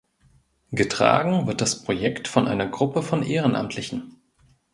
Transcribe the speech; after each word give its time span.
Getragen 0.71 1.45
wird 1.45 1.61
das 1.61 1.83
Projekt 1.83 2.27
von 2.27 2.47
einer 2.47 2.65
Gruppe 2.67 3.03
von 3.03 3.21
Ehrenamtlichen. 3.21 4.15